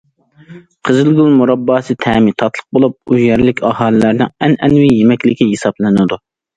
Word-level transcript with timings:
قىزىلگۈل 0.87 1.29
مۇرابباسى 1.41 1.97
تەمى 2.07 2.35
تاتلىق 2.43 2.67
بولۇپ، 2.79 2.97
ئۇ، 3.13 3.23
يەرلىك 3.27 3.65
ئاھالىلەرنىڭ 3.71 4.35
ئەنئەنىۋى 4.45 4.93
يېمەكلىكى 5.01 5.53
ھېسابلىنىدۇ. 5.57 6.25